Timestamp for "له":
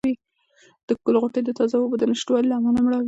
2.49-2.55